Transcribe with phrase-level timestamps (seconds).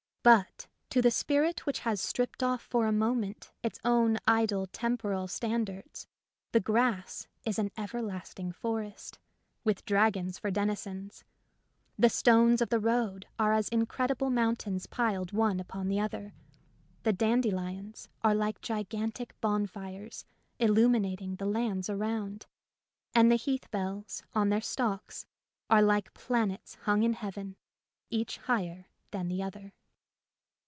[0.23, 5.27] But to the spirit which has stripped off for a moment its own idle temporal
[5.27, 6.05] standards
[6.51, 9.17] the grass is an ever lasting forest,
[9.63, 11.23] with dragons for denizens;
[11.97, 16.35] the stones of the road are as incredible mountains piled one upon the other;
[17.01, 20.23] the dandelions are like gigantic bonfires
[20.59, 22.45] illu minating the lands around;
[23.15, 25.25] and the hea^h bells on their stalks
[25.67, 27.55] are like planets huLg in heaven
[28.11, 29.73] each higher than the other.